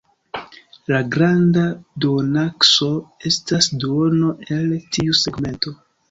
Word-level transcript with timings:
La 0.91 0.99
granda 1.15 1.65
duonakso 2.05 2.89
estas 3.31 3.67
duono 3.83 4.31
el 4.57 4.71
tiu 4.97 5.19
segmento. 5.21 5.75